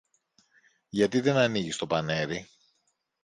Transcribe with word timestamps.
Γιατί 0.89 1.19
δεν 1.19 1.37
ανοίγεις 1.37 1.77
το 1.77 1.87
πανέρι; 1.87 2.47